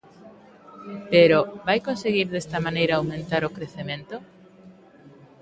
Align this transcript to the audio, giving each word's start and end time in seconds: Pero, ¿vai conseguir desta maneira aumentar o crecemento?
Pero, 1.11 1.39
¿vai 1.67 1.79
conseguir 1.87 2.27
desta 2.33 2.57
maneira 2.65 2.93
aumentar 2.95 3.41
o 3.47 3.53
crecemento? 3.57 4.15